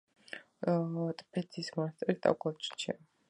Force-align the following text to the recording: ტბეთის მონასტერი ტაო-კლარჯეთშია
ტბეთის 1.19 1.69
მონასტერი 1.77 2.17
ტაო-კლარჯეთშია 2.25 2.99